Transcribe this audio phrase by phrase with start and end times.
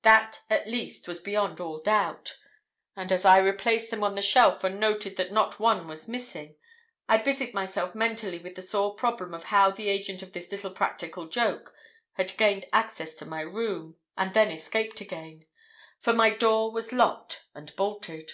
[0.00, 2.38] That, at least, was beyond all doubt.
[2.96, 6.56] And as I replaced them on the shelf and noted that not one was missing,
[7.06, 10.70] I busied myself mentally with the sore problem of how the agent of this little
[10.70, 11.74] practical joke
[12.14, 15.44] had gained access to my room, and then escaped again.
[15.98, 18.32] For my door was locked and bolted.